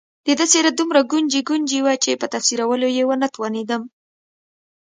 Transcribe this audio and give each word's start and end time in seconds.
د 0.25 0.27
ده 0.39 0.45
څېره 0.51 0.71
دومره 0.79 0.99
ګونجي 1.11 1.41
ګونجي 1.49 1.79
وه 1.85 1.93
چې 2.03 2.11
په 2.21 2.27
تفسیرولو 2.33 2.87
یې 2.97 3.03
ونه 3.09 3.27
توانېدم. 3.35 3.81